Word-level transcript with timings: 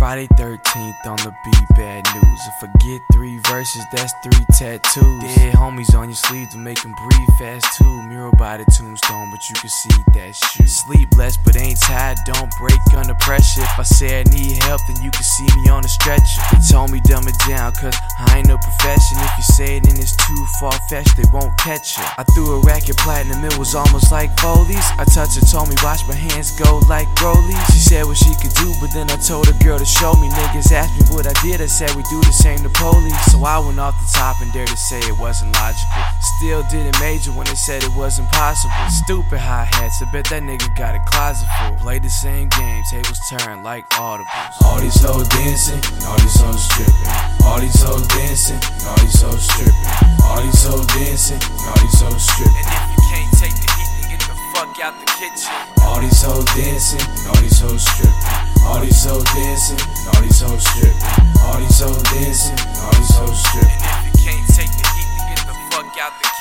Friday 0.00 0.28
13th 0.28 1.04
on 1.04 1.16
the 1.18 1.34
beat, 1.44 1.76
bad 1.76 2.02
news. 2.16 2.40
If 2.48 2.64
I 2.64 2.72
get 2.80 3.02
three 3.12 3.36
verses, 3.52 3.84
that's 3.92 4.14
three 4.24 4.46
tattoos. 4.56 5.20
Dead 5.36 5.52
homies 5.52 5.94
on 5.94 6.08
your 6.08 6.16
sleeves 6.16 6.54
to 6.54 6.58
make 6.58 6.80
them 6.80 6.94
breathe 6.96 7.28
fast 7.38 7.76
too. 7.76 8.02
Mural 8.08 8.32
by 8.38 8.56
the 8.56 8.64
tombstone, 8.64 9.28
but 9.30 9.44
you 9.50 9.54
can 9.60 9.68
see 9.68 9.92
that 10.14 10.32
shoe. 10.32 10.66
Sleepless, 10.66 11.36
but 11.36 11.54
ain't 11.60 11.78
tired, 11.82 12.16
don't 12.24 12.50
break 12.58 12.80
under 12.96 13.12
pressure. 13.20 13.60
If 13.60 13.78
I 13.78 13.82
say 13.82 14.20
I 14.20 14.24
need 14.32 14.56
help, 14.64 14.80
then 14.88 15.04
you 15.04 15.10
can 15.10 15.22
see 15.22 15.44
me 15.44 15.68
on 15.68 15.82
the 15.82 15.92
stretcher. 15.92 16.40
They 16.56 16.64
told 16.64 16.90
me 16.90 17.00
dumb 17.04 17.28
it 17.28 17.36
down, 17.46 17.72
cause 17.76 17.92
I 18.16 18.38
ain't 18.38 18.48
no 18.48 18.56
profession. 18.56 19.20
If 19.20 19.36
you 19.36 19.44
say 19.52 19.76
it 19.76 19.84
and 19.84 19.98
it's 20.00 20.16
too 20.16 20.46
far 20.60 20.72
fetched, 20.88 21.20
they 21.20 21.28
won't 21.28 21.52
catch 21.60 22.00
it. 22.00 22.08
I 22.16 22.24
threw 22.32 22.56
a 22.56 22.60
racket 22.64 22.96
platinum, 22.96 23.44
it 23.44 23.58
was 23.58 23.74
almost 23.74 24.10
like 24.10 24.32
Foley's. 24.40 24.88
I 24.96 25.04
touched 25.04 25.36
her, 25.36 25.44
told 25.44 25.68
me 25.68 25.76
watch 25.84 26.08
my 26.08 26.16
hands 26.16 26.56
go 26.56 26.80
like 26.88 27.06
rollies. 27.20 27.60
She 27.76 27.84
said 27.84 28.08
what 28.08 28.16
she 28.16 28.32
could 28.40 28.56
do, 28.56 28.72
but 28.80 28.88
then 28.96 29.10
I 29.12 29.20
told 29.20 29.44
a 29.52 29.56
girl 29.60 29.76
to 29.76 29.89
show 29.90 30.14
me. 30.14 30.30
Niggas 30.30 30.70
asked 30.70 30.94
me 30.94 31.04
what 31.10 31.26
I 31.26 31.34
did, 31.42 31.60
I 31.60 31.66
said 31.66 31.90
we 31.98 32.02
do 32.04 32.20
the 32.22 32.32
same 32.32 32.58
to 32.62 32.70
police. 32.70 33.18
So 33.32 33.42
I 33.42 33.58
went 33.58 33.78
off 33.78 33.98
the 33.98 34.06
top 34.14 34.40
and 34.40 34.52
dared 34.52 34.68
to 34.68 34.76
say 34.76 34.98
it 35.00 35.18
wasn't 35.18 35.52
logical. 35.54 36.02
Still 36.38 36.62
didn't 36.70 36.98
major 37.00 37.32
when 37.32 37.46
they 37.46 37.58
said 37.58 37.82
it 37.82 37.94
wasn't 37.94 38.30
possible. 38.30 38.72
Stupid 38.88 39.38
high 39.38 39.66
hats, 39.66 40.00
I 40.02 40.10
bet 40.12 40.26
that 40.30 40.42
nigga 40.42 40.70
got 40.76 40.94
a 40.94 41.00
closet 41.10 41.48
full. 41.58 41.76
Played 41.82 42.04
the 42.04 42.10
same 42.10 42.48
game, 42.48 42.82
tables 42.90 43.18
turned 43.28 43.64
like 43.64 43.88
audibles. 43.90 44.26
All 44.62 44.78
these 44.78 45.00
hoes 45.02 45.28
dancing, 45.28 45.82
all 46.06 46.18
these 46.18 46.38
hoes 46.38 46.62
stripping. 46.70 47.10
All 47.44 47.58
these 47.60 47.82
hoes 47.82 48.06
dancing, 48.08 48.60
all 48.86 48.96
these 49.02 49.20
hoes 49.20 49.42
stripping. 49.42 49.88
All 50.22 50.40
these 50.40 50.62
hoes 50.62 50.86
dancing, 50.86 51.40
all 51.66 51.76
these 51.82 52.00
hoes 52.00 52.22
stripping. 52.22 52.66
And 52.68 52.78
if 52.78 52.90
you 52.94 53.02
can't 53.10 53.30
take 53.42 53.56
the 53.58 53.68
heat, 53.74 53.90
then 53.98 54.06
get 54.14 54.20
the 54.22 54.36
fuck 54.54 54.70
out 54.80 54.94
the 55.02 55.08
kitchen. 55.18 55.50
All 55.82 56.00
these 56.00 56.22
hoes 56.22 56.46
dancing, 56.54 57.04
all 57.26 57.40
these 57.42 57.58
hoes 57.58 57.82
stripping. 57.82 58.39
All 58.70 58.78
these 58.78 59.04
hoes 59.04 59.24
dancing, 59.24 59.80
all 60.14 60.22
these 60.22 60.40
hoes 60.40 60.62
stripping. 60.62 61.02
All 61.42 61.58
these 61.58 61.80
hoes 61.80 62.02
dancing, 62.04 62.56
all 62.80 62.92
these 62.92 63.16
hoes 63.16 63.42
stripping. 63.42 63.79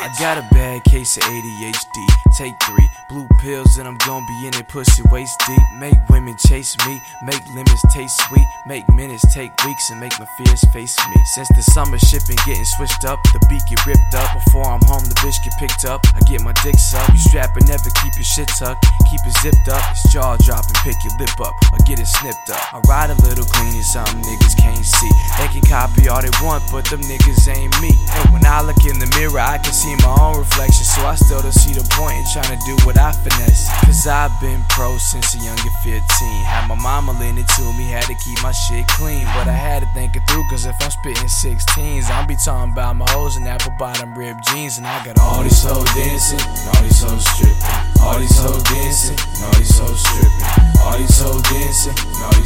I 0.00 0.08
got 0.20 0.38
a 0.38 0.46
bad 0.54 0.84
case 0.84 1.16
of 1.16 1.24
ADHD. 1.24 2.06
Take 2.36 2.54
three 2.62 2.88
blue 3.08 3.26
pills 3.40 3.78
and 3.78 3.88
I'm 3.88 3.96
gonna 4.06 4.24
be 4.26 4.46
in 4.46 4.54
it 4.54 4.68
pussy 4.68 5.02
waist 5.10 5.40
deep. 5.46 5.62
Make 5.74 5.98
women 6.08 6.36
chase 6.36 6.76
me, 6.86 7.00
make 7.22 7.42
lemons 7.54 7.82
taste 7.92 8.20
sweet, 8.28 8.46
make 8.66 8.86
minutes 8.90 9.24
take 9.34 9.50
weeks 9.64 9.90
and 9.90 9.98
make 9.98 10.12
my 10.20 10.26
fears 10.36 10.62
face 10.72 10.96
me. 11.08 11.24
Since 11.34 11.48
the 11.48 11.62
summer 11.62 11.98
shipping 11.98 12.36
getting 12.46 12.64
switched 12.76 13.04
up, 13.06 13.18
the 13.32 13.40
beat 13.48 13.62
get 13.68 13.84
ripped 13.86 14.14
up. 14.14 14.34
Before 14.44 14.66
I'm 14.66 14.82
home, 14.82 15.02
the 15.02 15.14
bitch 15.18 15.42
get 15.42 15.54
picked 15.58 15.84
up. 15.84 16.04
I 16.14 16.20
get 16.28 16.42
my 16.42 16.52
dick 16.62 16.76
sucked. 16.76 17.10
You 17.10 17.18
strap 17.18 17.56
and 17.56 17.66
never 17.66 17.88
keep 18.02 18.14
your 18.14 18.28
shit 18.28 18.48
tucked. 18.58 18.84
Keep 19.10 19.22
it 19.24 19.36
zipped 19.42 19.68
up. 19.68 19.82
It's 19.90 20.12
jaw 20.12 20.36
dropping, 20.36 20.76
pick 20.84 21.02
your 21.02 21.16
lip 21.18 21.40
up 21.40 21.54
or 21.72 21.78
get 21.88 21.98
it 21.98 22.06
snipped 22.06 22.50
up. 22.50 22.74
I 22.74 22.78
ride 22.86 23.10
a 23.10 23.18
little 23.26 23.44
clean 23.44 23.74
and 23.74 23.84
something 23.84 24.20
niggas 24.20 24.54
can't 24.58 24.67
copy 25.68 26.08
all 26.08 26.22
they 26.22 26.32
want, 26.40 26.64
but 26.72 26.88
them 26.88 27.00
niggas 27.04 27.46
ain't 27.52 27.76
me. 27.80 27.92
And 28.16 28.32
when 28.32 28.44
I 28.46 28.64
look 28.64 28.80
in 28.88 28.98
the 28.98 29.06
mirror, 29.20 29.38
I 29.38 29.58
can 29.58 29.72
see 29.72 29.94
my 30.00 30.16
own 30.16 30.40
reflection. 30.40 30.84
So 30.84 31.04
I 31.04 31.14
still 31.14 31.42
don't 31.42 31.52
see 31.52 31.74
the 31.76 31.84
point 31.92 32.16
in 32.16 32.24
trying 32.32 32.56
to 32.56 32.60
do 32.64 32.74
what 32.86 32.96
I 32.96 33.12
finesse. 33.12 33.68
Cause 33.84 34.06
I've 34.06 34.32
been 34.40 34.64
pro 34.70 34.96
since 34.96 35.34
a 35.34 35.38
younger 35.38 35.70
15. 35.84 36.00
Had 36.44 36.68
my 36.68 36.74
mama 36.74 37.12
lend 37.12 37.38
it 37.38 37.48
to 37.60 37.64
me, 37.76 37.92
had 37.92 38.08
to 38.08 38.14
keep 38.14 38.40
my 38.42 38.52
shit 38.52 38.86
clean. 38.88 39.24
But 39.36 39.48
I 39.48 39.58
had 39.58 39.82
to 39.84 39.88
think 39.92 40.16
it 40.16 40.24
through, 40.28 40.48
cause 40.48 40.64
if 40.64 40.76
I'm 40.80 40.90
spitting 40.90 41.28
16s, 41.28 42.08
I'll 42.10 42.26
be 42.26 42.36
talking 42.36 42.72
about 42.72 42.96
my 42.96 43.08
hoes 43.10 43.36
and 43.36 43.46
apple 43.46 43.72
bottom 43.78 44.16
ripped 44.16 44.46
jeans. 44.48 44.78
And 44.78 44.86
I 44.86 45.04
got 45.04 45.18
all 45.18 45.38
All 45.38 45.42
these 45.42 45.62
hoes 45.62 45.84
dancing, 45.92 46.40
all 46.40 46.80
these 46.82 47.02
hoes 47.02 47.24
stripping. 47.24 48.00
All 48.00 48.18
these 48.18 48.38
hoes 48.38 48.62
dancing, 48.62 49.18
all 49.44 49.52
these 49.58 49.78
hoes 49.78 50.00
stripping. 50.00 50.46
All 50.80 50.96
these 50.96 51.18
hoes 51.20 51.42
dancing, 51.42 51.96
all 52.22 52.32
these 52.32 52.37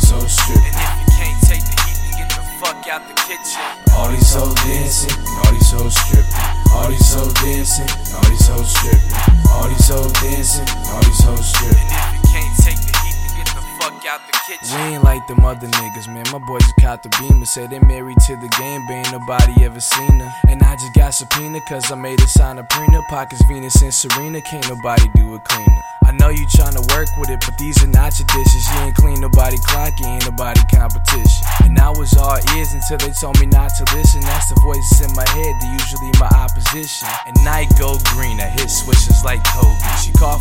out 2.92 3.08
the 3.08 3.16
kitchen. 3.24 3.56
All 3.96 4.12
these 4.12 4.34
hoes 4.34 4.54
dancing, 4.68 5.16
all 5.40 5.52
these 5.52 5.72
hoes 5.72 5.96
stripping. 5.96 6.44
All 6.76 6.88
these 6.92 7.08
hoes 7.08 7.32
dancing, 7.40 7.88
all 8.12 8.24
these 8.28 8.46
hoes 8.46 8.68
stripping. 8.68 9.16
All 9.48 9.66
these 9.68 9.88
hoes 9.88 10.12
dancing, 10.20 10.68
all 10.92 11.00
these 11.00 11.22
hoes 11.24 11.46
stripping. 11.48 11.88
And 11.88 12.04
if 12.04 12.12
you 12.12 12.22
can't 12.28 12.52
take 12.60 12.80
the 12.84 12.92
heat, 13.00 13.16
then 13.16 13.32
get 13.40 13.48
the 13.56 13.64
fuck 13.80 13.96
out 14.04 14.20
the 14.28 14.36
kitchen. 14.44 14.76
We 14.76 14.92
ain't 14.92 15.04
like 15.04 15.26
them 15.26 15.40
other 15.40 15.68
niggas, 15.68 16.06
man. 16.12 16.24
My 16.32 16.38
boys 16.44 16.60
just 16.68 16.76
caught 16.76 17.02
the 17.02 17.08
beamer. 17.16 17.46
Say 17.46 17.66
they 17.66 17.80
married 17.80 18.20
to 18.28 18.36
the 18.36 18.48
game, 18.60 18.84
but 18.86 18.92
ain't 18.92 19.12
nobody 19.12 19.64
ever 19.64 19.80
seen 19.80 20.20
her. 20.20 20.30
And 20.48 20.62
I 20.62 20.76
just 20.76 20.92
got 20.92 21.14
subpoena, 21.14 21.60
cause 21.62 21.90
I 21.90 21.94
made 21.94 22.20
a 22.20 22.28
sign 22.28 22.58
of 22.58 22.68
prenup. 22.68 23.08
Pockets 23.08 23.42
Venus 23.48 23.80
and 23.80 23.94
Serena, 23.94 24.42
can't 24.42 24.68
nobody 24.68 25.08
do 25.14 25.34
it 25.34 25.44
cleaner. 25.44 25.82
I 26.04 26.12
know 26.12 26.28
you 26.28 26.44
tryna 26.46 26.71
work 27.02 27.16
with 27.18 27.30
it, 27.30 27.40
but 27.42 27.58
these 27.58 27.82
are 27.82 27.90
not 27.90 28.14
your 28.18 28.26
dishes. 28.30 28.62
You 28.70 28.78
ain't 28.86 28.94
clean 28.94 29.20
nobody 29.20 29.58
clock, 29.66 29.98
you 29.98 30.06
ain't 30.06 30.24
nobody 30.24 30.60
competition. 30.70 31.42
And 31.64 31.78
I 31.78 31.90
was 31.90 32.14
all 32.14 32.38
ears 32.54 32.74
until 32.74 32.98
they 32.98 33.10
told 33.10 33.40
me 33.40 33.46
not 33.46 33.74
to 33.78 33.84
listen. 33.94 34.20
That's 34.22 34.48
the 34.48 34.60
voices 34.62 35.02
in 35.02 35.10
my 35.18 35.26
head, 35.26 35.52
they 35.60 35.70
usually 35.74 36.12
my 36.22 36.30
opposition. 36.30 37.08
And 37.26 37.34
night 37.42 37.74
go 37.78 37.98
green, 38.14 38.38
I 38.38 38.46
hit 38.46 38.70
switches 38.70 39.24
like 39.24 39.42
Kobe. 39.42 39.74
She 39.98 40.12
coughed 40.12 40.31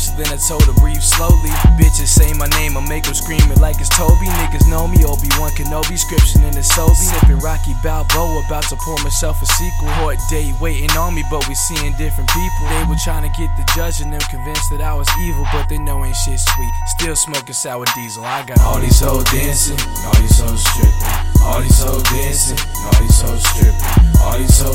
so 0.00 0.16
then 0.16 0.32
I 0.32 0.40
told 0.40 0.64
her 0.64 0.72
breathe 0.80 1.04
slowly. 1.04 1.52
Bitches 1.76 2.08
say 2.08 2.32
my 2.32 2.48
name, 2.56 2.76
I 2.76 2.82
make 2.88 3.04
them 3.04 3.14
scream 3.14 3.44
it 3.52 3.60
like 3.60 3.76
it's 3.80 3.92
Toby. 3.92 4.26
Niggas 4.40 4.68
know 4.68 4.88
me, 4.88 5.04
Obi-Wan 5.04 5.52
Kenobi, 5.52 5.98
scription 5.98 6.42
in 6.44 6.54
the 6.56 6.64
Sobe. 6.64 6.96
Sipping 6.96 7.38
Rocky 7.38 7.74
Balboa, 7.82 8.42
about 8.46 8.64
to 8.72 8.76
pour 8.76 8.96
myself 9.04 9.42
a 9.42 9.46
sequel. 9.46 9.88
Court 10.00 10.18
date 10.30 10.54
waiting 10.60 10.90
on 10.96 11.14
me, 11.14 11.22
but 11.30 11.46
we 11.48 11.54
seeing 11.54 11.92
different 12.00 12.30
people. 12.30 12.62
They 12.70 12.84
were 12.88 13.00
trying 13.04 13.28
to 13.28 13.32
get 13.36 13.52
the 13.56 13.64
judge 13.76 14.00
and 14.00 14.12
them 14.12 14.24
convinced 14.30 14.70
that 14.70 14.80
I 14.80 14.94
was 14.94 15.08
evil, 15.20 15.44
but 15.52 15.68
they 15.68 15.78
know 15.78 16.04
ain't 16.04 16.16
shit 16.16 16.40
sweet. 16.40 16.72
Still 16.96 17.16
smoking 17.16 17.54
sour 17.54 17.84
diesel, 17.94 18.24
I 18.24 18.44
got 18.44 18.60
All 18.60 18.80
these 18.80 19.00
hoes 19.00 19.24
dancing, 19.24 19.78
all 20.06 20.16
these 20.16 20.38
hoes 20.40 20.64
stripping. 20.64 21.30
All 21.42 21.60
these 21.60 21.82
hoes 21.82 22.02
dancing, 22.04 22.58
all 22.84 23.00
these 23.00 23.20
hoes 23.20 23.42
stripping. 23.42 24.10
All 24.20 24.36
these 24.38 24.60
hoes 24.60 24.69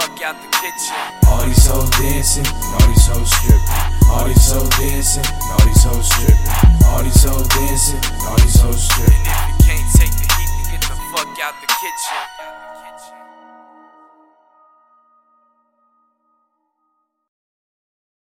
fuck 0.00 0.22
out 0.22 0.36
the 0.40 0.48
kitchen. 0.48 0.96
All 1.28 1.44
these 1.44 1.66
hoes 1.66 1.90
dancing, 1.90 2.46
all 2.72 2.86
these 2.88 3.06
hoes 3.06 3.30
stripping. 3.30 4.08
All 4.08 4.24
these 4.26 4.50
hoes 4.50 4.68
dancing, 4.80 5.24
all 5.50 5.64
these 5.66 5.84
hoes 5.84 6.08
stripping. 6.08 6.84
All 6.86 7.02
these 7.02 7.24
hoes 7.24 7.48
dancing, 7.48 8.00
all 8.26 8.36
these 8.36 8.60
hoes 8.60 8.82
stripping. 8.88 9.26
And 9.26 9.36
if 9.36 9.60
you 9.60 9.66
can't 9.66 9.88
take 9.96 10.14
the 10.16 10.26
heat, 10.34 10.50
then 10.56 10.72
get 10.72 10.82
the 10.88 10.96
fuck 11.12 11.28
out 11.44 11.54
the 11.60 11.66
kitchen. 11.66 12.59